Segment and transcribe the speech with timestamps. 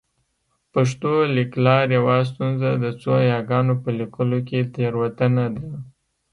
[0.73, 5.67] پښتو لیکلار یوه ستونزه د څو یاګانو په لیکلو کې تېروتنه ده